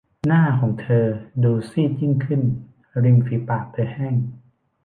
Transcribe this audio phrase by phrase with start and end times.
[0.25, 1.05] หน้าของเธอ
[1.43, 2.41] ดูซีดยิ่งขึ้น
[3.03, 4.15] ริมฝีปากเธอแห้ง